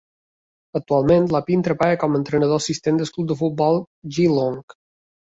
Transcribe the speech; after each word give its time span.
Actualment, 0.77 1.25
Lappin 1.33 1.65
treballa 1.67 1.99
com 2.03 2.17
a 2.17 2.17
entrenador 2.19 2.61
assistent 2.61 2.97
del 3.01 3.11
club 3.17 3.27
de 3.33 3.37
futbol 3.43 3.77
Geelong. 4.17 4.57